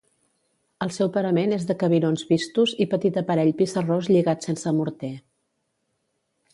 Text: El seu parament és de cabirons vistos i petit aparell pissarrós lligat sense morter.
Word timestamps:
El 0.85 0.93
seu 0.95 1.11
parament 1.17 1.53
és 1.57 1.67
de 1.71 1.75
cabirons 1.83 2.25
vistos 2.31 2.75
i 2.87 2.89
petit 2.95 3.21
aparell 3.23 3.55
pissarrós 3.61 4.13
lligat 4.17 4.49
sense 4.51 4.77
morter. 4.81 5.15